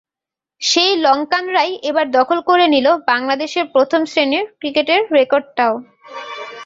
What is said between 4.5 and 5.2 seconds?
ক্রিকেটের